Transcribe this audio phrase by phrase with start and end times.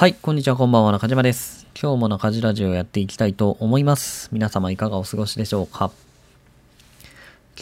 [0.00, 1.66] はい、こんにちは、こんばんは、中島です。
[1.78, 4.30] 今日も中島ラジオやっていきたいと思います。
[4.32, 5.90] 皆様いかがお過ごしでしょうか？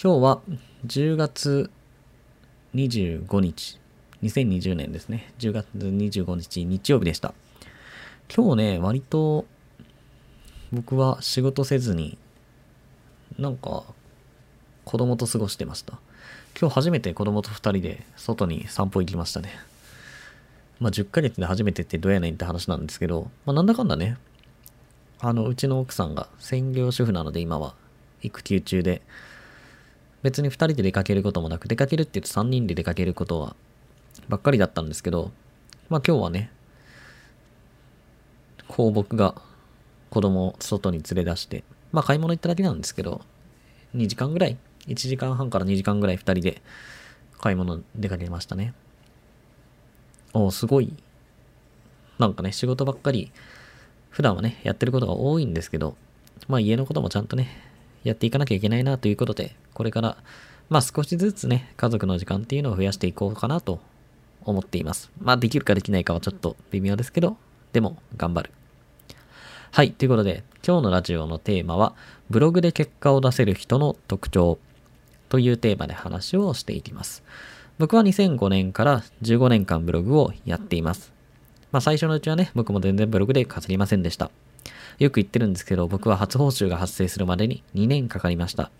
[0.00, 0.40] 今日は
[0.86, 1.68] 10月
[2.76, 3.80] 25日、
[4.22, 5.32] 2020年ですね。
[5.40, 7.34] 10月25日日曜日でした。
[8.32, 9.44] 今日ね、割と
[10.72, 12.18] 僕は仕事せずに、
[13.36, 13.82] なんか
[14.84, 15.98] 子供と過ごしてました。
[16.56, 19.50] 今日初めて子供と2人で外に散歩行きましたね。
[20.80, 24.16] まあ、10ヶ月で初めてってどうやねんって話なんですけど、まあ、なんだかんだね、
[25.20, 27.74] あの、うちの奥さんが専業主婦なので今は
[28.22, 29.02] 育休中で、
[30.22, 33.56] 別に2人で出かけることもなく、出かけるって言うと3人で出かけることは
[34.28, 35.32] ばっかりだったんですけど、
[35.88, 36.50] まあ今日はね、
[38.68, 39.40] こう僕が
[40.10, 43.22] 子供を外に連れ出して、まあ買い物行っただけなんですけど、
[43.96, 44.56] 2時間ぐらい、
[44.86, 46.62] 1時間半から2時間ぐらい2人で
[47.38, 48.74] 買い物出かけましたね。
[50.32, 50.92] おすごい、
[52.18, 53.30] なんかね、仕事ばっかり、
[54.10, 55.96] 普段はね、やってることが多いんですけど、
[56.48, 57.48] まあ家のこともちゃんとね、
[58.04, 60.16] やっていかなきゃいけないなということで、これから、
[60.68, 63.80] まあ少しずつね、家族の時間っていうのを増やしていこうかなと
[64.44, 65.10] 思っています。
[65.20, 67.36] まあできるかできないかはちょっと微妙ですけど、
[67.72, 68.50] でも頑張る。
[69.70, 71.94] はい、ということで、今日のラジオのテーマは、
[72.30, 74.58] ブログで結果を出せる人の特徴
[75.28, 77.22] というテーマで話をしていきます。
[77.78, 81.12] 僕は2005年から15年間ブログをやっています。
[81.70, 84.32] まあ最初のうちはね、僕も全然ブログで稼ぎませんでした。
[84.98, 88.72] よく言ってるんですけど、僕は初報酬が発生するまでに2年かかりました。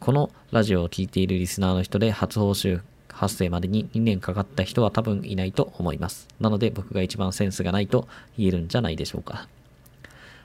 [0.00, 2.80] このラジオを聴いているリスナーの人で初報酬
[3.12, 6.26] 発生までに2年かかった人は多分いないと思います。
[6.40, 9.48] なので僕が一番センスがないと言えるんじゃないでしょうか。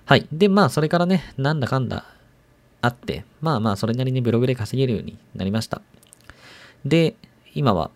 [0.04, 0.28] はい。
[0.34, 2.04] で、まあそれからね、なんだかんだ
[2.82, 5.82] あって、まあまあそれなりにブログで稼げるようになりました。
[6.84, 7.16] で、
[7.54, 7.92] 今は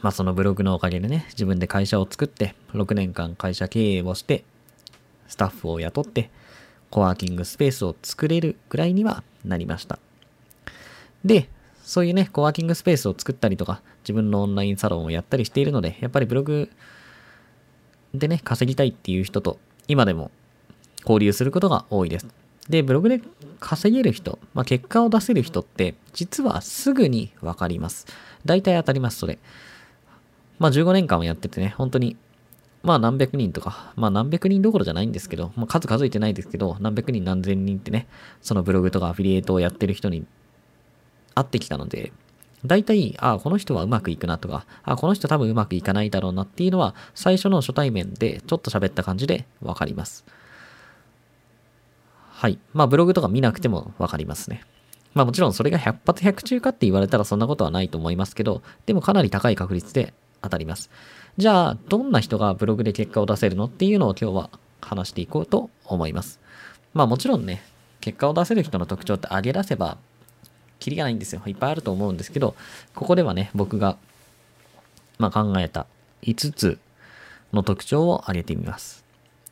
[0.00, 4.44] まあそのブログのおかげでね、自分で会社を作って、6年間会社経営をして、
[5.28, 6.30] スタッフを雇って、
[6.90, 9.98] コワーキングスペースを作れるぐらいにはなりました。
[11.24, 11.48] で、
[11.82, 16.70] そういうね、コワーキングスペースを作ったりとか、自分のオンラインサロンをやったりしているので、やっぱりブログ
[18.14, 19.58] でね、稼ぎたいっていう人と、
[19.88, 20.30] 今でも
[21.00, 22.26] 交流することが多いです。
[22.68, 23.20] で、ブログで
[23.58, 28.06] 稼げる人、まあ、結果を出せる人って、実はすぐにわかります。
[28.44, 29.38] 大体当たります、それ。
[30.62, 32.16] まあ15年間もやっててね、本当に、
[32.84, 38.06] まあ何百人とか、まあ何百人どころじゃないんですけど、まあ数数えてないですけど、何百人何千人ってね、
[38.40, 40.24] そのブログとかアフィリエイトをやってる人に
[41.34, 42.12] 会ってきたので、
[42.64, 50.24] 大体、ああ、この人はうまくいくなとか、ああ、この人多分うまくいかないだろうなっていうのは、最初の初対面でちょっと喋った感じでわかります。
[52.30, 52.60] はい。
[52.72, 54.62] まあブログとか見なくてもわかりますね。
[55.14, 60.90] まあもちろんそれが100発100中かって言われたらそんなことはないと思いますけど、でもかなり高い確率で当たります。
[61.38, 66.40] じゃあ、どんな人がブログで結果を出せるのっていうのを今日は話していこうと思います。
[66.92, 67.62] まあもちろんね、
[68.00, 69.96] 結果を出せる人の特徴って上げ出せば、
[70.78, 71.40] キリがないんですよ。
[71.46, 72.54] いっぱいあると思うんですけど、
[72.94, 73.96] ここではね、僕が、
[75.18, 75.86] まあ、考えた
[76.22, 76.78] 5つ
[77.52, 79.04] の特徴を挙げてみます。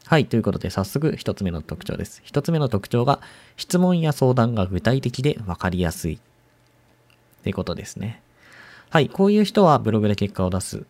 [0.06, 0.26] はい。
[0.26, 2.20] ということで、早速1つ目の特徴です。
[2.26, 3.20] 1つ目の特徴が、
[3.56, 6.14] 質問や相談が具体的で分かりやすい。
[6.14, 8.20] ってことですね。
[8.90, 9.08] はい。
[9.08, 10.84] こういう人はブログで結果を出す、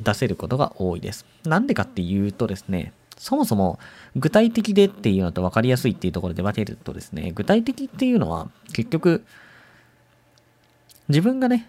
[0.00, 1.26] 出せることが多いです。
[1.44, 3.78] なんでかっていうとですね、そもそも
[4.16, 9.24] 具体的でっていうのと分かりやすいっていうところで分けるとですね、具体的っていうのは結局、
[11.08, 11.68] 自分がね、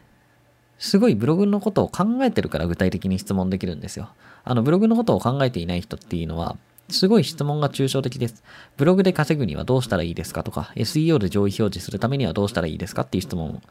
[0.80, 4.10] すごいブログのことを考えてるから具体的に質問できるんですよ。
[4.46, 6.56] あのブログのことを考えていない人っていうのは、
[6.88, 8.44] すごい質問が抽象的です。
[8.78, 13.62] ブログで稼ぐにはどうしたらいいですかとか、SEO で上位表示するためにはどうしたらいいですかっていう質問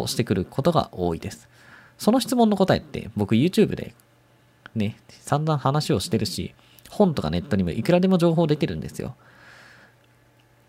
[0.00, 1.48] をしてくることが多いです。
[1.98, 3.94] その質問の答えって僕 YouTube で
[4.74, 6.54] ね、散々話をしてるし、
[6.90, 9.14] 本とかネットにもいくらでも情報出てるんですよ。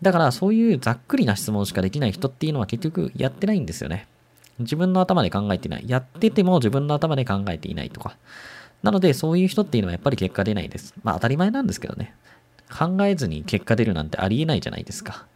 [0.02, 4.06] だからそういうざっくりな質問しかできない人っていうのは結局やってないんですよね。
[4.58, 5.84] 自分の頭で考えてない。
[5.86, 8.16] やってても自分の頭で考えていないとか。
[8.82, 10.94] なのでそういう人っていうのはやっぱり結果出ないです。
[11.02, 12.14] まあ当たり前なんですけどね。
[12.70, 15.26] 考えずに結果出るなんてありえないじゃないですか。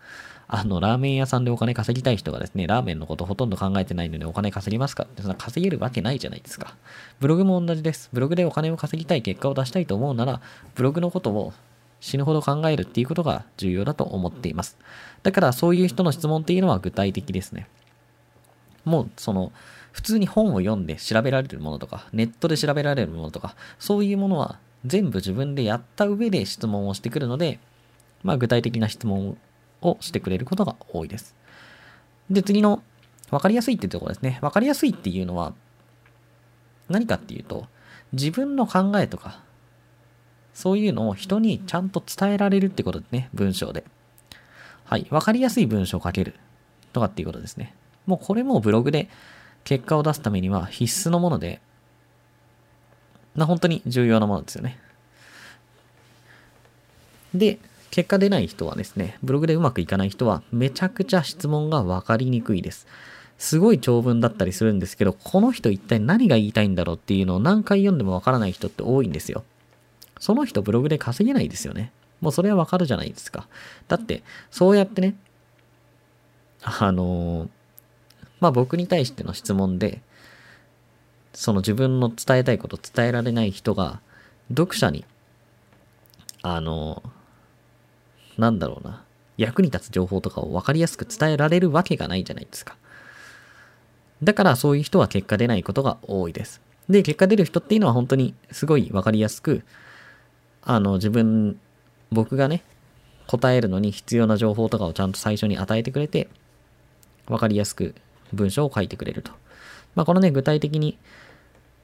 [0.50, 5.03] あの、ラーメン屋さんでお金稼ぎたい人がですね、ラーメンのことほとんど考えてないのにお金稼ぎますか？
[5.03, 6.75] って、そんな稼げるわけないじゃないですか。
[7.21, 8.09] ブログも同じです。
[8.12, 10.41] ブログでお金を稼ぎたい、結果を出したいと思うなら、
[10.75, 11.53] ブログのことを
[12.00, 14.79] 死ぬほど考えるっていうことが重要だと思っています。
[15.23, 17.69] だからそういう人の質問っていうのは具体的ですね。
[18.85, 19.53] もうその、
[19.93, 27.59] 普通に本を読んで調べられるものとか、ネットで調べられるものとか、そういうものは全部自分でやった上で質問をしてくるので、
[28.23, 29.37] まあ具体的な質問
[29.82, 31.34] をしてくれることが多いです。
[32.30, 32.82] で、次の、
[33.30, 34.38] 分かりやすいってところですね。
[34.40, 35.54] 分かりやすいっていうのは、
[36.88, 37.66] 何かっていうと、
[38.12, 39.42] 自分の考えとか、
[40.54, 43.84] そういうのを人にちゃんと伝えられるってことですね、文章で。
[44.84, 45.06] はい。
[45.10, 46.34] わかりやすい文章を書ける。
[46.92, 47.75] とかっていうことですね。
[48.06, 49.08] もうこれもブログで
[49.64, 51.60] 結果を出すためには必須のもので、
[53.36, 54.78] な、本当に重要なものですよね。
[57.34, 57.58] で、
[57.90, 62.87] 結果出ない人はですね、ブログでうまくいかない人はめちゃくちゃ質問がわかりにくいです。
[63.38, 69.44] すごい長文だったりするんですけど、この人一体何が言いたいんだろうっていうのを何回読んでもわからない人って多いんですよ。
[70.19, 71.93] その人ブログで稼げないですよね。
[72.20, 73.46] もうそれはわかるじゃないですか。
[73.87, 75.14] だって、そうやってね、
[76.62, 77.49] あのー、
[78.40, 80.02] まあ僕に対しての質問で、
[81.32, 84.00] その自分の伝えたいこと伝えられない人が、
[84.49, 85.05] 読者に、
[86.43, 87.11] あのー、
[88.38, 89.05] なんだろうな、
[89.37, 92.76] 役に立つ情報とかを分かりやすく伝えられるわけがないじゃないですか。
[94.23, 96.61] だからそういう人は結果出ないことが多いです。
[96.88, 99.62] で、結果出る人っていうのは本当にすごい分かりやすく、
[100.62, 101.58] あの、自分、
[102.11, 102.62] 僕がね、
[103.26, 106.29] 答えるのに必要な情報とかをちゃんと最初に与えてくれて、
[107.26, 107.94] 分かりやすく
[108.32, 109.32] 文章を書いてくれると。
[109.94, 110.99] まあ、このね、具体的に、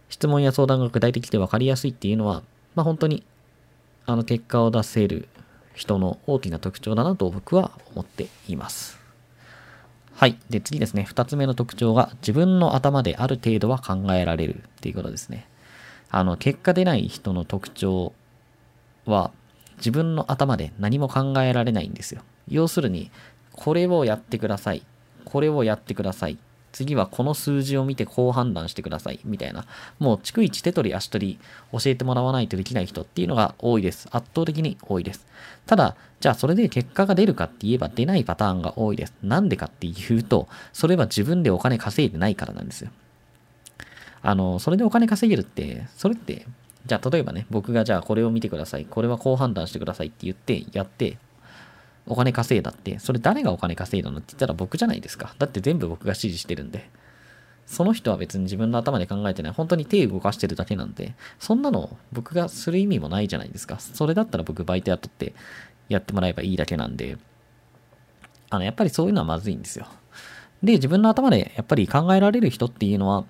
[0.09, 2.43] 質問や相談が具体的で分かりやすいっていうのは、
[2.75, 3.25] まあ、本当に、
[4.07, 5.29] あの、結果を出せる
[5.75, 8.99] 人の大きな特徴だなと僕は思っています。
[10.15, 10.39] はい。
[10.49, 11.03] で、次ですね。
[11.03, 15.49] 二つ目の特徴が、自分の頭である程度は考えられるっていうことですね。
[16.09, 18.13] あの、結果出ない人の特徴
[19.07, 19.33] は、
[19.79, 22.23] 自分の頭で何も考えられないんですよ。
[22.47, 23.11] 要するに、
[23.53, 24.83] これをやってください。
[25.25, 26.39] これをやってください。
[26.75, 29.21] 次はこの数字を見てこう判断してください。
[29.25, 29.65] みたいな。
[30.01, 31.39] もう、逐一手取り足取り
[31.73, 34.09] 教えてもらわないとできない人っていうのが多いです。
[34.11, 35.25] 圧倒的に多いです。
[35.67, 39.15] ただ、じゃあそれで結果が出るかって言えば出ないパターンが多いです。
[39.23, 42.91] なんでかっていうと、それは自分でお金稼いでないからなんですよ。
[44.23, 46.45] あの、それでお金稼げるって、それって、
[46.87, 48.85] じゃあ例えばね、僕がじゃあこれを見てください。
[48.85, 51.19] これはこう判断してくださいって言って、やって、
[52.07, 55.35] お金稼いだって、それ誰がお金稼いだのって言ったら僕じゃないですか。
[55.39, 56.91] だって全部僕が指示してるんで。
[57.67, 59.53] その人は別に自分の頭で考えてない。
[59.53, 63.81] 本当に手動かしてるだけなんで、そんなの僕がする意味もないじゃないですか。
[63.81, 65.35] それだったら僕バイト雇って
[65.89, 67.17] やってもらえばいいだけなんで、
[68.51, 69.87] あの、やっぱりそういうのはまずいんですよ。
[70.63, 73.25] で、自分の頭でやっぱり考えられる人っていうのは、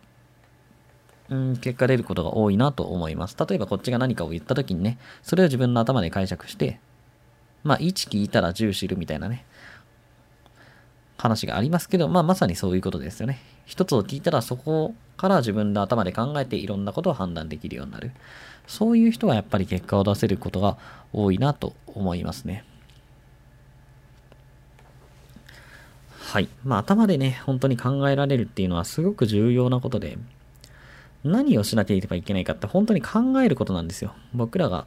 [1.31, 3.37] うん、結果出ることが多いなと思います。
[3.38, 6.81] 例えばこっちが何かを言った時にね、それを自分の頭で解釈して、
[7.64, 9.44] まあ、1聞いたら10知るみたいなね、
[11.16, 13.40] 話がありますけど、まあ、まさにそういうことですよね。
[13.64, 18.12] 一つを聞いたらそこから自分の頭で考えていろんなことを判断できるようになる。
[18.66, 20.76] そういう人はやっぱり結果を出せることが
[21.12, 22.64] 多いなと思いますね。
[26.20, 26.49] はい。
[26.64, 30.19] まあ、頭でね、本当に考えられるっていうのはすごく重要なことで、
[31.22, 34.14] 何をしなければいけないかって本当に考えることなんですよ。
[34.34, 34.87] 僕らが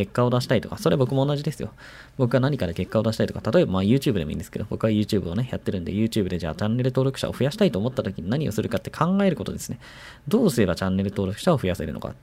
[0.00, 1.70] 結果を出したいとか、それ僕も同じですよ。
[2.16, 9.78] 僕が何かで結果を出したいとか、例えばま YouTube でもいいんですけど、僕は YouTube をね、やってるんで、YouTube でじゃあチャンネル登録者を増やしたいと思った時に何をするかって考えることですね。
[10.26, 12.14] どうすればチャンネル登録者を増やせるのか。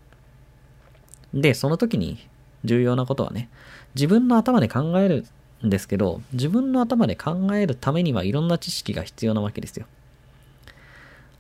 [1.36, 2.18] で、その時に
[2.64, 3.50] 重要なことはね、
[3.94, 5.26] 自分の頭で考える
[5.64, 9.86] んですけど、自分の頭で考えるためにはいろんな知識が必要なわけですよ。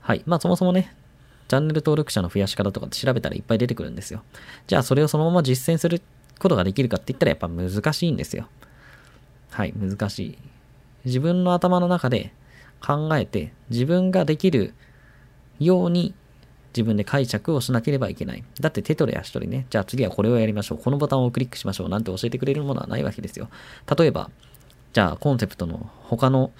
[0.01, 0.21] はい。
[0.27, 0.93] まあそもそもね、
[1.47, 4.21] チャンネル登録者の増やし方とかって調べたらいっぱい出てくるんですよ。
[4.67, 6.01] じゃあそれをそのまま実践する
[6.39, 8.47] ことができるかって言ったらやっぱ難しいんですよ。
[9.51, 10.37] はい、難しい。
[11.05, 12.33] 自分の頭の中で
[12.85, 14.73] 考えて自分ができる
[15.59, 16.13] ように
[16.77, 18.43] 自分で解釈をしなければいけない。
[18.59, 20.77] だって手取り足取りね、じゃあ次はこれをやりましょう。
[20.77, 21.89] このボタンをクリックしましょう。
[21.89, 23.49] なんて教えてくれるものはないわけですよ。
[23.97, 24.29] 例えば、
[24.93, 26.51] じゃあコンセプトの他の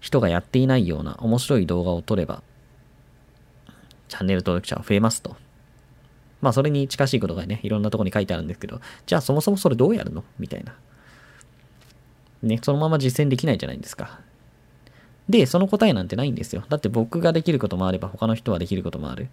[0.00, 2.42] 人がやっていないような面白い動画を撮れば、
[4.08, 5.36] チャンネル登録者は増えますと。
[6.40, 10.24] まあそれに近しいことがね、いろんなとこに書いてあるんですけど、じゃあそもそもそれどうやるの？
[10.38, 10.74] みたいな。
[12.42, 14.20] ね、そのまま実践できないじゃないですか。
[15.28, 16.64] で、その答えなんてないんですよ。
[16.68, 19.28] だって僕ができることもあれば他の人はできることもある。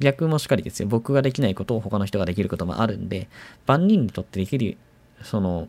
[0.00, 0.88] 逆もしかりですよ。
[0.88, 3.28] 僕ができないことを他の人ができることもあるんで、
[3.66, 4.76] 万人にとってできる、
[5.22, 5.68] その、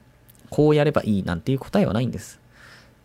[0.50, 2.39] こうやればいいなんていう答えはないんです。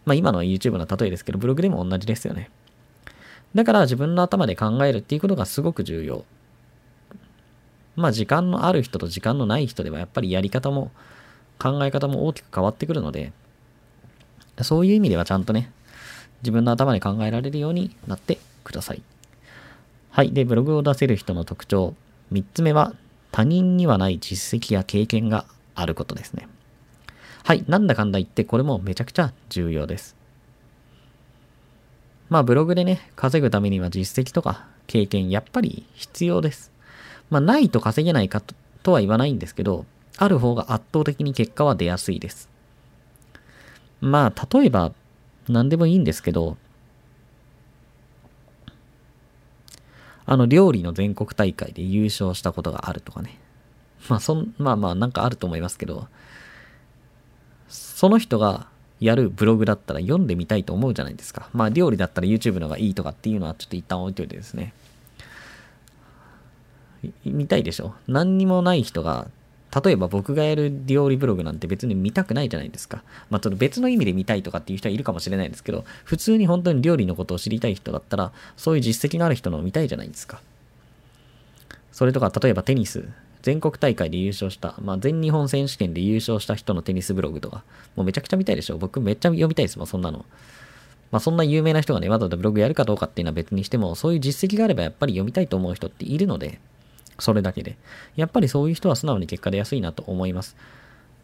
[0.07, 2.51] まあ今のは YouTube の例えですけど、ブログでも同じですよね。
[3.55, 6.25] だから自分の頭で考えるっていうことがすごく重要。
[8.01, 10.91] まあ時間のある人と時間のない人ではやっぱりやり方も
[11.59, 13.33] 考え方も大きく変わってくるので、
[14.63, 15.71] そういう意味ではちゃんとね、
[16.43, 19.03] 自分の頭で考えられるようになってください。
[20.11, 20.33] はい。
[20.33, 21.95] で、ブログを出せる人の特徴。
[22.33, 22.95] 3つ目は、
[23.31, 26.49] 他人にはない実績や経験があることですね。
[27.45, 27.65] はい。
[27.69, 30.17] なんだかんだ言って、これもめちゃくちゃ重要です。
[32.29, 36.73] まあ、ブログでね、稼ぐためには実績とか経験、やっぱり必要です。
[37.31, 38.43] まあ、ないと稼げないか
[38.83, 39.87] とは言わないんですけど、
[40.19, 42.49] ある方が圧倒的に結果は出やすいです。
[44.01, 44.93] まあ、例えば、
[45.49, 46.57] 何でもいいんですけど、
[50.27, 53.39] あの、料理の全国大会で優勝したことがあるとかね。
[54.09, 56.09] まあ、そん、まあまあ、なんかあると思いますけど、
[57.69, 58.69] その人が
[59.01, 61.49] やるブログだったら読んでみたいと思うじゃないですか。
[61.53, 64.73] まあ、料理だったら YouTube の方がいいとかっていうのはちょっと一旦置いといてですね。
[67.25, 69.29] 見たいでしょ何にもない人が
[69.85, 73.05] 例えば僕がやる料理ブログなんて別に見たくないじゃないですか。
[73.31, 80.41] まあ、ちょっと別の意味で見たいとかっていう人はいるかもしれないですけど、普通に本当に料理のことを知りたい人だったら、そういう実績のある人のを見たいじゃないですか。
[81.93, 83.09] それとか、例えばテニス、
[83.43, 87.63] 全国大会で優勝した、まあ、全日本選手権で優勝した人のテニスブログとか、
[87.95, 88.79] もうめちゃくちゃ見たいでしょ。
[88.79, 90.25] 僕めっちゃ読みたいですもん、そんなの。
[91.13, 96.59] まあ、そんな有名な人がね、わざわざブログやるかどうかっていうのは別にしても、そういう実績があればやっぱり読みたいと思う人っているので、
[97.21, 97.77] それだけで。
[98.17, 100.57] やっぱりそういう人は素直に結果出やすいなと思います。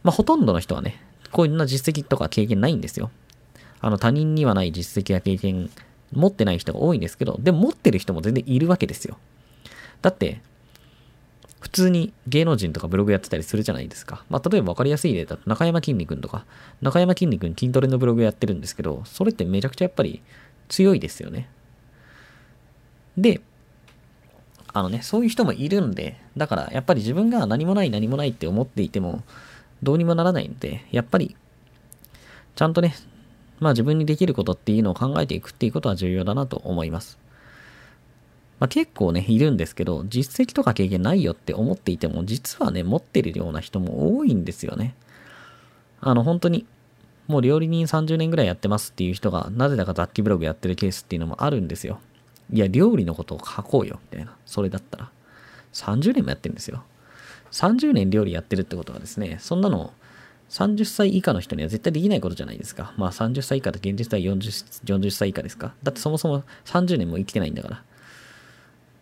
[0.03, 3.11] まあ、ほとんどの人はね、こういうな実績とか経験ないんですよ。
[3.81, 5.71] あの、他人にはない実績や経験
[6.13, 9.19] 持ってない人が多いんですけど、でも持ってる人も全然いるわけですよ。
[10.03, 10.41] だって、
[11.61, 14.25] 普通に芸能人とかブログやってたりするじゃないですか。
[14.31, 16.45] まあ、例えば分かりやすい例だと中山きんに君とか、
[16.81, 20.23] 中山きんに君筋トレのブログやってるんですけど、それってめちゃくちゃやっぱり
[20.69, 21.49] 強いですよね。
[23.17, 23.41] で、
[24.77, 29.23] あのね、そういう人もいるんで、だからやっぱり自分が何もない何もないって思っていても、
[29.83, 31.35] どうにもならないんで、やっぱり、
[32.57, 32.95] ちゃんとね、
[33.59, 37.19] まあ自分にできることっていうのを考えていくっていうことは重要だなと思います。
[38.61, 44.95] まあ結構ね、いるんですけど、実績とか経験ないよって思っていても、実はね、持ってるような人も多いんですよね。
[46.03, 46.67] あの、本当に、
[47.29, 51.99] もう料理人30年ぐらいやってますっていう人が、なぜだか雑記ブログやってるケースっていうのもあるんですよ。
[52.53, 54.37] いや、料理のことを書こうよ、みたいな。
[54.45, 55.11] それだったら。
[55.73, 56.83] 30年もやってるんですよ。
[57.53, 59.93] 30年料理やってるってことはですね、そんなの
[60.51, 62.93] 30歳以下の人には絶対できないことじゃないですか。
[62.97, 65.75] まあ30歳以下と現実は 40, 40歳以下ですか。
[65.83, 67.83] だってそもそも30年も生きてないんだから。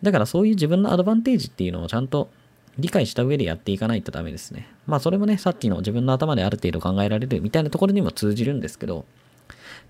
[0.02, 2.30] だからそういう自分のアドバンテージっていうのをちゃんと
[2.78, 4.68] 理解した上でやっていかないとダメですね。
[4.86, 9.04] まあそれもね、さっきの自分の頭である程度考えられるみたいなところにも通じるんですけど、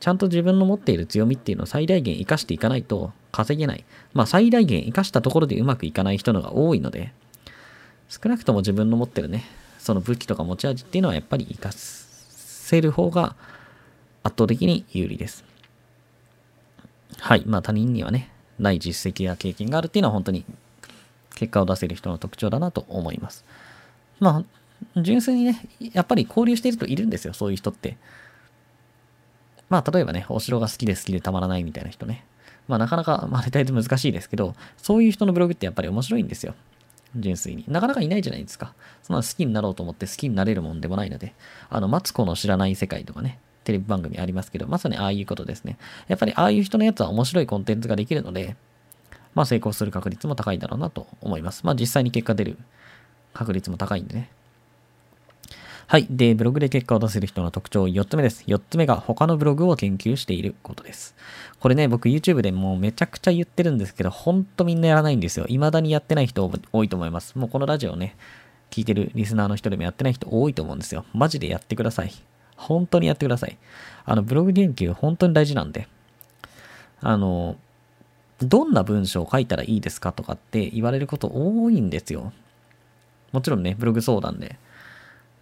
[0.00, 3.84] ちゃんと自分の持っている強みっていうのを最大限活かしていかないと稼げない。
[4.12, 7.12] まあ最大限活かしたところでうまくいかない人のが多いので、
[8.08, 9.44] 少なくとも自分の持ってるね、
[9.78, 13.36] その武器とか持ち味っていうのはやっぱり活かせる方が
[14.22, 15.44] 圧倒的に有利です。
[17.18, 17.44] はい。
[17.46, 20.44] まあ他人にはね、ない実績や経験があるっていうのは本当に
[21.34, 23.44] 結果を出せる人の特徴だなと思います。
[24.20, 24.44] ま
[24.96, 27.96] あ、純粋にね、やっぱり交流しているといるんですよ、そういう人って。
[29.75, 32.25] まあ、例えばね、お城が好きで好きでたまらないみたいな人ね。
[32.69, 36.54] まあ、なかなか、まあ、大体難しいですけど、そういう人のブログってやっぱり面白いんですよ。
[37.16, 37.64] 純粋に。
[37.66, 38.73] なかなかいないじゃないですか。
[39.02, 41.35] そんな好きになろうと思って好きになれるもんでもないので、
[41.71, 45.76] あの、マツコの知らない世界とかね、テレビ番組ありますけど、まさにああいうことですね。
[46.07, 48.54] やっぱりああいう人のやつは面白いコンテンツができるので、
[49.35, 51.66] まあ成功する確率も高いだろうなと思います。
[51.66, 52.59] まあ実際に結果出る
[53.33, 54.31] 確率も高いんでね。
[55.87, 56.07] はい。
[56.09, 58.45] で、ブログで結果を出せる人の特徴4つ目です。
[58.47, 61.14] 4つ目が他のブログを研究していることです。
[61.61, 65.45] これね、僕 YouTube でもうめちゃくちゃ言ってるんですけど、ほんとみんなやらないんですよ。
[65.47, 67.38] 未だにやってない人多いと思います。
[67.38, 68.17] もうこのラジオね、
[68.71, 71.05] 聞いてるリスナーの人でもやってない人多いと思うんですよ。
[71.12, 72.12] マジでやってください。
[72.57, 73.59] 本当にやってください。
[74.07, 75.87] あの、ブログ研究本当に大事なんで。
[77.00, 77.57] あの、
[78.41, 82.33] どんな文章を書いたらいいですかとかって言われること多いんですよ。
[83.33, 84.59] もちろんね、ブログ相談で。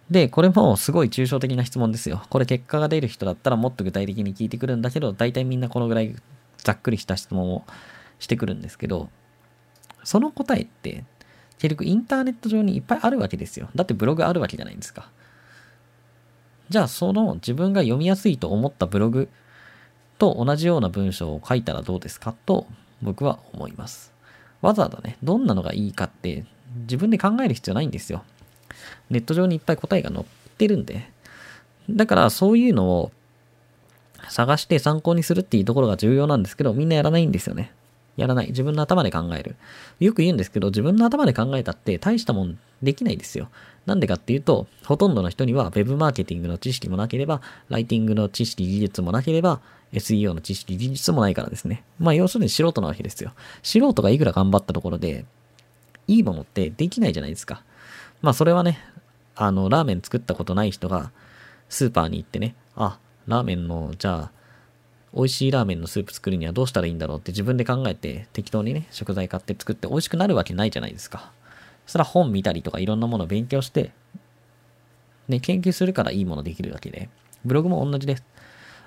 [0.09, 2.23] で、これもすごい抽象的な質問ですよ。
[2.29, 6.15] これ結果が出る人だったらもっと具体的に聞いてくるんだけど、大体みんなこのぐらい
[6.57, 7.63] ざっくりした質問を
[8.19, 9.09] してくるんですけど、
[10.03, 11.05] その答えって
[11.57, 13.69] 結局インターネット上にいっぱいあるわけですよ。
[13.75, 15.09] だってブログあるわけじゃないですか。
[16.69, 19.29] じゃあその自分が読みやすいと思ったブログ
[20.17, 22.67] と同じような文章を書いたらどうですかと
[23.01, 24.13] 僕は思います。
[24.61, 26.45] わざわざね、どんなのがいいかって
[26.81, 28.23] 自分で考える必要ないんですよ。
[29.09, 30.25] ネット上にいっぱい答えが載っ
[30.57, 31.09] てるんで。
[31.89, 33.11] だからそういうのを
[34.29, 37.71] 探して参考にするっていうところが重要なんですけど、みんなやらないんですよね。
[38.15, 38.47] やらない。
[38.47, 39.55] 自分の頭で考える。
[39.99, 43.49] よく言うんですけど、自分の頭で考えたって大したもんできないですよ。
[43.85, 49.61] なんでかっていうと、ほとんどの人には Web マーケティングの知識もなければ、ライティングの知識技術もなければ、
[49.93, 51.83] SEO の知識技術もないからですね。
[51.99, 53.33] まあ要するに素人なわけですよ。
[53.61, 55.25] 素人がいくら頑張ったところで、
[56.07, 57.63] いいものってできないじゃないですか。
[58.23, 58.79] まあそれはね、
[59.35, 61.11] あの、ラーメン作ったことない人が、
[61.67, 64.31] スーパーに行ってね、あ、ラーメンの、じゃあ、
[65.13, 71.33] 美味しいラーメンのスープ作るにはどうしたらいいんだろうって自分で考えて適当にね、食材買って作って美味しくなるわけないじゃないですか。
[71.85, 73.91] それは本見たりとかいろんなものを勉強して、
[75.27, 77.09] ね、研究するからいいものできるだけで、
[77.43, 78.23] ブログも同じです。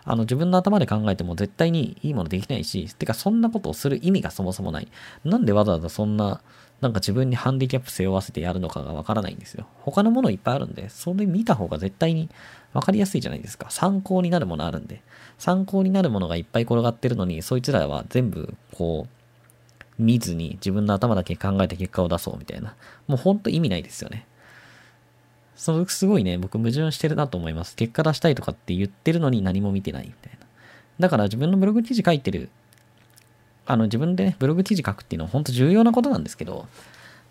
[0.05, 4.89] あの、自分の頭で考えても絶対にいいものできないし、てかそんなことをする意味がそもそもない。
[5.25, 6.41] なんでわざわざそんな、
[6.81, 9.67] なんか自分にハンディキャップ背負わせてやるのかがわからないんですよ。
[9.81, 12.29] 他のものいっぱいあるんで、それ見た方が絶対に
[12.75, 13.71] わかりやすいじゃないですか。
[13.71, 15.03] 参考になるものあるんで。
[15.39, 22.75] 参考になるものがいっぱい転がってるのに、そいつらは全部、こう、見ずに自分の頭だけ考えて結果を出そうみたいな。
[23.07, 24.27] もうほんと意味ないですよね。
[25.55, 27.77] そのすごいね、僕矛盾してるなと思います。
[27.77, 30.47] 結果出したいとかって言ってるのに何も見てないみたいな。
[31.01, 32.51] だから自分のブログ記事書いてる、
[33.67, 36.67] あの自分でね、ブログ記事書くっていうのは本当重要なことなんですけど、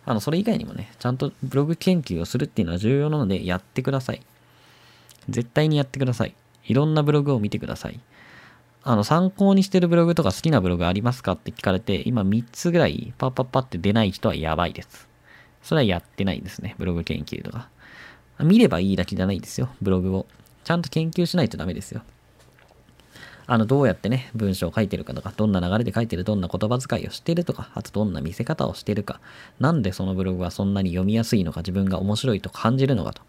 [0.06, 4.22] あの、それ以外にもね、ちゃんとブログ研究をするっていうのは重要なので、やってください。
[5.30, 6.36] 絶対にやってください。
[6.68, 8.00] いろんなブログを見てください。
[8.84, 15.08] あの、参考にしてるブログとか好きなブログありますかって聞かれて、今3つぐらいパッパッパって出ない人はやばいです。
[15.64, 16.76] それはやってないですね。
[16.78, 17.70] ブログ研究とか。
[18.40, 20.28] 見ればいいだけじゃないですよ、ブログを。
[20.64, 22.02] ちゃんと研究しないとダメですよ。
[23.48, 29.20] あの、どうやってね、文章を書いてるかとか、どんな流れで書いてる、どんな言葉遣いをしてるとか、あとどんな見せ方をしてるか、
[29.60, 33.22] なんでそのブログはそんなに読みやすいのか、自分が面白いと感じるのかと。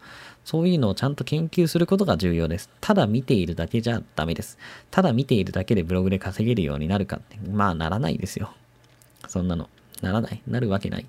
[0.44, 2.70] そういうのをちゃんと研究することが重要です。
[2.80, 4.58] ただ見ているだけじゃダメです。
[4.90, 8.52] ただ見ているだけでブログで稼げるようになるかって、まあならないですよ。
[9.28, 9.68] そんなの。
[10.02, 10.40] ならない。
[10.46, 11.06] なるわけない。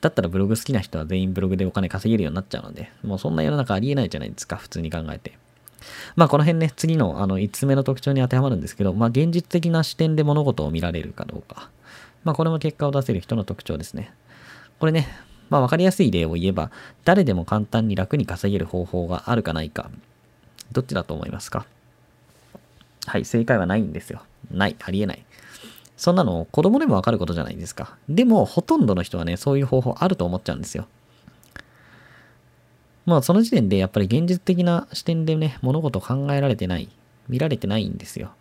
[0.00, 5.38] だったらブログ好きな人は全員ブログでお金稼げるようになっちゃうので、もうそんな世の中ありえないじゃないですか、普通に考えて。
[6.14, 11.70] まあこの辺ね、次のあの5つ目の特徴に当てはまるんですけど、まあ現実的な視点で物事を見られるかどうか。
[12.24, 14.12] まあこれも結果を出せる人の特徴ですね。
[14.78, 15.08] これね、
[15.50, 16.70] まあわかりやすい例を言えば、
[17.04, 19.90] 誰でも簡単に楽に稼げる方法があるかないか。
[20.72, 21.66] どっちだと思いますか？
[23.06, 24.22] はい、正解はないんですよ。
[24.50, 25.24] ない、ありえない。
[25.96, 27.96] そんなの子供でもわかることじゃないですか。
[28.08, 30.88] でも、ほとんどの人はね、そういう方法あると思っちゃうんですよ。
[33.06, 36.88] まあ、その時点でやっぱり現実的な視点でね、物事考えられてない、
[37.28, 38.32] 見られてないんですよ。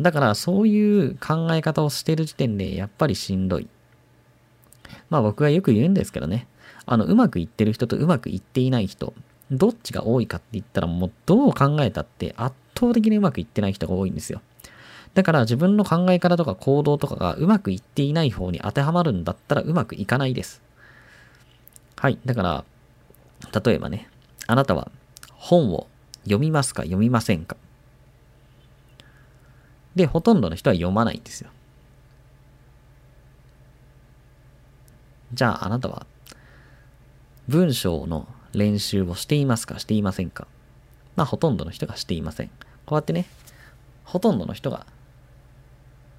[0.00, 3.68] だから、そういう考え方をしてる時点で、やっぱりしんどい。
[5.08, 6.48] まあ、僕がよく言うんですけどね。
[6.84, 9.14] あの、うまくいってる人とうまくいっていない人、
[9.52, 14.42] どっちが多いかって言ったら、もうどう考えたって圧倒的にうまくいってない人が多いんですよ。
[15.14, 20.60] だから自分の考え方とか行動とかがうまくいっていない方に当てはまるんだったらうまくいかないです。
[21.96, 22.18] はい。
[22.26, 22.64] だから、
[23.64, 24.08] 例えばね、
[24.46, 24.90] あなたは
[25.32, 25.86] 本を
[26.24, 27.56] 読みますか読みませんか？
[29.94, 31.50] で、ほとんどの人は読まないんですよ。
[35.32, 36.06] じゃああなたは
[37.48, 40.46] 文章の練習をしていますかしていませんか？
[41.16, 42.50] まあほとんどの人がしていません。
[42.86, 43.26] こうやってね、
[44.04, 44.86] ほとんどの人が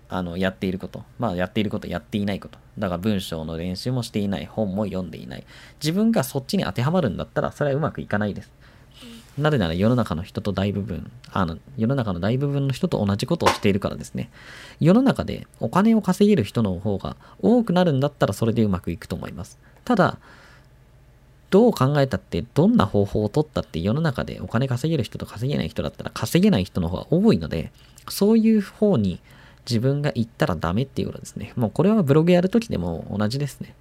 [0.10, 1.04] あの、やっていること。
[1.20, 2.60] まあ、やっていること、やっていないこと。
[2.78, 5.44] だから文章の練習もしていない、本も読んでいない。
[5.82, 8.52] 自分がそっちに当てはまるんだったら、それはうまくいかないです。
[9.38, 14.30] なぜなら世の中の人と大部分、あの、世の中の大部分の人と同じことをしているからですね。
[14.80, 19.60] 世の中でお金を稼げる人の方が多くなるんだったらそれでうまくいくと思います。
[19.84, 20.18] ただ、
[21.50, 27.72] どう考えたって、どんな方法を取ったって世の中でお金稼げる人と稼げない人だったら稼げない人の方が多いので、
[28.08, 29.20] そういう方に
[29.68, 31.54] 自分が言ったらダメっていうことですね。
[31.56, 33.76] もうこれはブログやるときでも同じですね。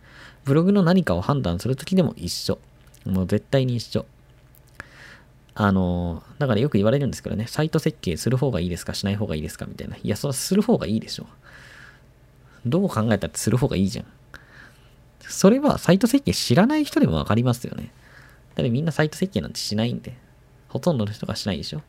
[0.44, 2.58] ブログの何かを判断するときでも一緒。
[3.04, 4.06] もう絶対に一緒。
[5.54, 9.96] あの、だからよく言われるんですけどね、サイト設計する方がいいですかしない方がいいですかみたいな。
[9.96, 11.26] いや、それはする方がいいでしょ。
[12.66, 14.06] どう考えたってする方がいいじゃん。
[15.20, 17.92] それはサイト設計知らない人でもわかりますよね。
[18.54, 20.16] だってみんなサイト設計なんてしないんで。
[20.68, 21.82] ほとんどの人がしないでしょ。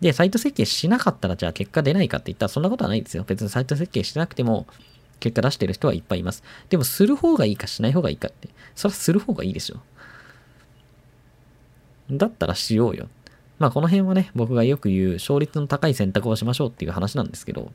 [0.00, 3.24] で、サイト設計しなかったらじゃあ結果出ないかって言ったらそんなことはないですよ。
[3.26, 4.66] 別にサイト設計しなくても
[5.20, 6.42] 結果出してる人はいっぱいいます。
[6.70, 9.80] でもする方がいいかしない方がいいかって、それはする方がいいでしょ。
[12.10, 13.08] だったらしようよ。
[13.58, 17.70] まあこの辺はね、僕がよく言う勝率の高い選択をしましょうっていう話なんですけど、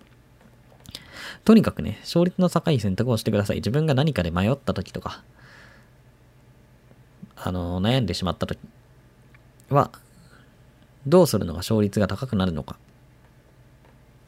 [1.43, 3.57] とにかくね、勝率の高い選択をしてください。
[3.57, 5.23] 自分が何かで迷った時とか、
[7.35, 8.57] あの、悩んでしまった時
[9.69, 9.91] は、
[11.07, 12.77] どうするのが勝率が高くなるのか。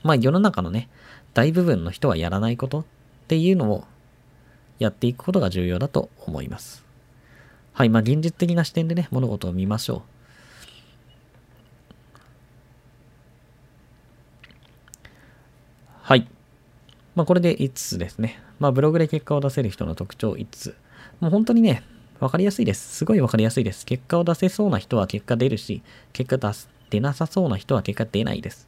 [0.04, 0.90] まあ世の中のね、
[1.34, 2.86] 大部分の人はやらないことっ
[3.28, 3.86] ていうのを
[4.80, 6.86] やっていくことが重要だと思います。
[7.74, 10.02] はい、まあ現実的な視点でね、物事を見ましょう。
[16.04, 16.28] はい。
[17.16, 18.40] まあこれで5つですね。
[18.60, 20.76] まあブログで結果を出せる人の特徴5つ。
[21.20, 21.84] もう本当にね、
[22.20, 22.96] わかりやすいです。
[22.96, 23.86] すごいわかりやすいです。
[23.86, 25.82] 結果を出せそうな人は結果出るし、
[26.14, 28.68] 結果出す、出なさそうな人は結果出ないです。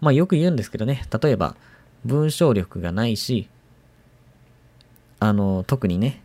[0.00, 1.56] まあよく言うんですけどね、例えば、
[2.04, 3.48] 文章力がないし、
[5.18, 6.22] あの、特にね、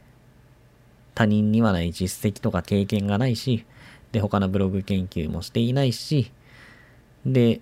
[1.15, 3.65] 他人にはない実績とか経験がないし、
[4.11, 6.31] で、他のブログ研究もしていないし、
[7.25, 7.61] で、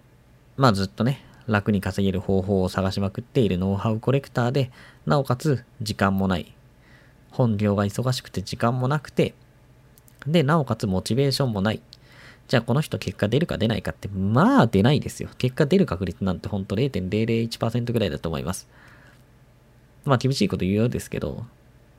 [0.57, 4.71] まあずっとね、楽に稼げる方法を探しまくっているノウハウコレクターで、
[5.05, 6.53] なおかつ時間もない。
[7.39, 9.33] 本業が忙しくて時間もなくて、
[10.27, 11.81] で、なおかつモチベーションもない。
[12.49, 15.29] じゃあこの人結果出るか出ないかって、まあ出ないですよ。
[15.37, 18.67] 結果出る確率なんてほんと0.001%ぐらいだと思います。
[20.03, 21.45] まあ厳しいこと言うようですけど、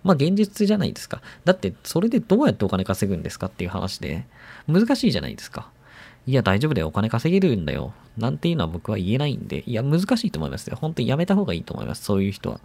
[0.05, 1.22] まあ現実じゃないですか。
[1.46, 4.26] だってそれでどうやってお金稼ぐんですかっていう話で、
[4.68, 5.70] 難しいじゃないですか。
[6.26, 7.94] いや大丈夫だよ、お金稼げるんだよ。
[8.18, 10.76] なんていうのは僕は言えないんで、いや難しいと思いますよ。
[10.79, 12.61] 本当にやめた方がいいと思います、そういう人は。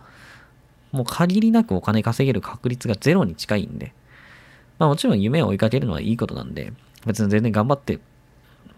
[0.96, 3.94] もう限りなくお金稼げる確率がゼロに近いんで。
[4.80, 6.74] まあもちろん夢を追いかけるのはいいことなんで、
[7.06, 8.00] 別に全然頑張って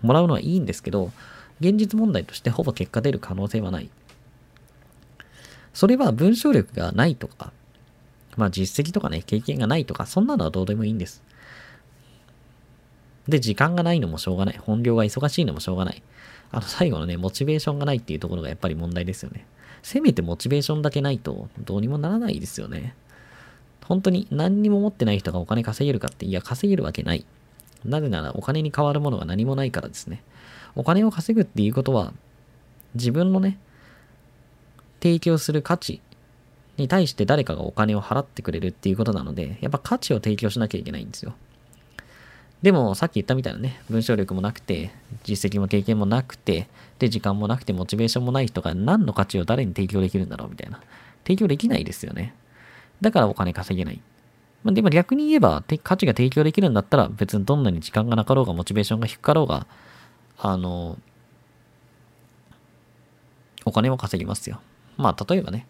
[0.01, 1.11] もらうのはいいんですけど、
[1.59, 3.89] 現実問題としてほぼ結果出る可能性はない。
[5.73, 7.51] それは文章力がないとか、
[8.35, 11.23] まあ実績とかね、経験がないとか、そんなのはどうでもいいんです。
[13.27, 14.57] で、時間がないのもしょうがない。
[14.57, 16.01] 本業が忙しいのもしょうがない。
[16.51, 19.45] あの、最後のね、モチベーションがないっていうところがやっぱり問題ですよね。
[19.87, 22.93] せめてモチベーションだけないと、どうにもならないですよね。
[23.85, 27.25] 本当に何にも持ってない人がお金稼げるかって、いや、稼げるわけない。
[27.85, 30.23] なぜならお金に変わるものが何もないからですね。
[30.75, 32.11] お金を稼ぐっていうことは、
[32.95, 33.59] 自分のね、
[35.01, 36.01] 提供する価値
[36.75, 41.33] に対して誰かがお金を払ってくれるっていうことなので、やっぱ価値を提供しなきゃいけないんですよ。
[42.61, 44.91] でも、さっき言ったみたいなね、文章力もなくて、
[45.23, 46.67] 実績も経験もなくて、
[46.97, 50.81] で、時間もなくて、モチベーションもない人が何の価値を誰に提供できるんだろうみたいな。
[51.23, 52.33] 提供できないですよね。
[53.01, 54.01] だからお金稼げない。
[54.63, 59.67] まあ、でも逆に言えば、価値が提供できるんだったら、別にどんなに時間がなかろうが、モチベーションが低かろうが、
[60.39, 60.97] あの、
[63.65, 64.61] お金も稼ぎますよ。
[64.97, 65.67] まあ、例えばね、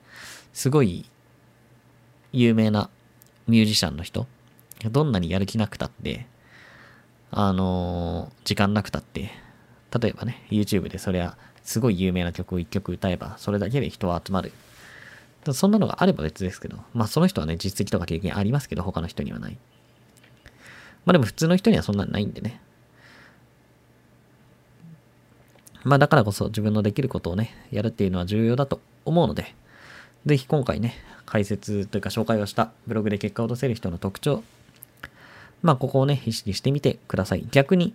[0.54, 1.06] すごい
[2.32, 2.89] 有名な
[3.47, 4.26] ミュージシャンの人、
[4.89, 6.28] どんなにやる気なくたって、
[7.32, 9.32] あの時間なくたって、
[10.00, 14.52] 例えばね、YouTube でそりゃ、すごい有名な曲を一曲歌えば、それだけで人は集まる。
[15.54, 19.58] そんなのがあれば別ですけど、まあその人はね、実績とか経験ありますけど、他の人にはない。
[21.06, 22.62] まあでも普通の人にはそんなのないんでね。
[25.84, 29.56] まあだからこそ自分のできることをね、やるっていうのは重要だと思うので、
[30.26, 34.44] ぜひ今回ね、解説というか紹介をしたブログで結果を出せる人の特徴、
[35.62, 37.46] まあここをね、意識してみてください。
[37.52, 37.93] 逆に、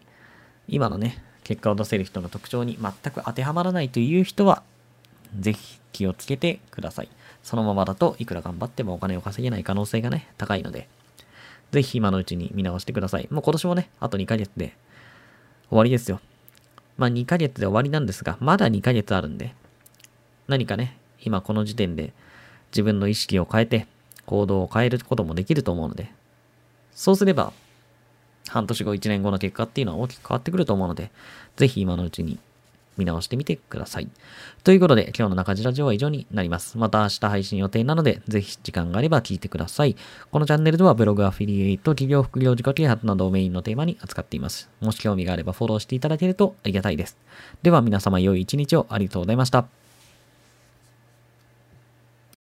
[0.69, 4.63] 今のね、結果を出せる人の特徴に全く当てはまらないという人は、
[5.39, 7.09] ぜひ気をつけてください。
[7.43, 10.89] そのままだといくら頑張ってもお金を稼げない可能性がね、高いので、
[11.73, 13.29] ぜひ今のうちに見直してください。
[13.31, 14.77] もう今年もね、あと2ヶ月で
[15.69, 16.21] 終わりですよ。
[16.97, 19.55] まあ2ヶ月で終わりなんですが、まだ2ヶ月あるんで、
[20.49, 22.13] 何かね、今この時点で
[22.71, 23.87] 自分の意識を変えて
[24.27, 26.13] 行動を変えることもできると思うので、
[26.95, 27.53] そうすれば
[28.49, 31.11] 半年後、1年後の結果っていうのは大きく変わってくると思うので、
[31.57, 32.39] ぜひ今のうちに
[32.99, 34.09] 見直してみてください。
[34.65, 36.77] ということで、今日の中地ラジオは以上になります。
[36.77, 39.97] また明日配信予定なので、ぜひ時間があれば聞いてください。
[40.31, 44.69] このチャンネルではブログ、アフィリエイト、企業、副業、自己啓発などをメインのテーマに扱っています。
[44.81, 47.17] もし興味があればフォローしていただけるとありがたいです。
[47.63, 49.82] では皆様良い一日をありがとうございました。